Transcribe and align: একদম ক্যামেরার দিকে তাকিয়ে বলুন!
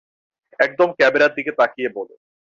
একদম 0.59 0.89
ক্যামেরার 0.97 1.31
দিকে 1.37 1.51
তাকিয়ে 1.59 1.89
বলুন! 1.89 2.19